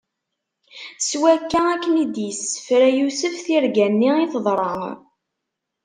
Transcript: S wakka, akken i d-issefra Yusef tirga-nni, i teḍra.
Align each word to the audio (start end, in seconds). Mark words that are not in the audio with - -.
S 1.07 1.09
wakka, 1.21 1.59
akken 1.73 2.01
i 2.03 2.05
d-issefra 2.07 2.89
Yusef 2.97 3.35
tirga-nni, 3.45 4.11
i 4.23 4.25
teḍra. 4.33 4.73